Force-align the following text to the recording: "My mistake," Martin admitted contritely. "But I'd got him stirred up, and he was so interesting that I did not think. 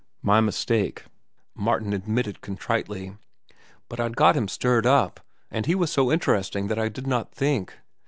"My 0.23 0.39
mistake," 0.41 1.03
Martin 1.53 1.93
admitted 1.93 2.41
contritely. 2.41 3.17
"But 3.87 3.99
I'd 3.99 4.15
got 4.17 4.35
him 4.35 4.47
stirred 4.47 4.87
up, 4.87 5.19
and 5.51 5.67
he 5.67 5.75
was 5.75 5.91
so 5.91 6.11
interesting 6.11 6.69
that 6.69 6.79
I 6.79 6.89
did 6.89 7.05
not 7.05 7.31
think. 7.31 7.75